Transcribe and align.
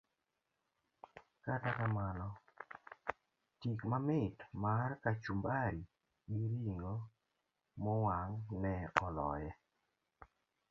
Kata 1.45 1.71
kamano, 1.77 2.27
tik 3.59 3.79
mamit 3.89 4.37
mar 4.63 4.89
kachumbari 5.03 5.81
gi 6.29 6.43
ring'o 6.51 6.95
mowang' 7.83 8.39
ne 8.61 8.73
oloye. 9.05 9.51